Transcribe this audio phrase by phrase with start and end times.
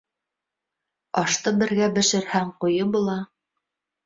[1.23, 3.21] Ашты бергә бешерһәң ҡуйы була.